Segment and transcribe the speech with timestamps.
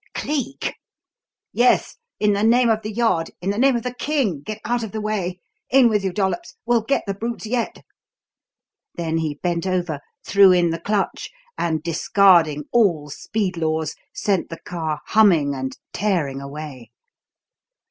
[0.15, 0.77] "Cleek?"
[1.53, 1.97] "Yes!
[2.19, 4.41] In the name of The Yard; in the name of the king!
[4.43, 5.39] get out of the way!
[5.69, 6.55] In with you, Dollops!
[6.65, 7.83] We'll get the brutes yet!"
[8.95, 14.57] Then he bent over, threw in the clutch, and discarding all speed laws, sent the
[14.65, 16.89] car humming and tearing away.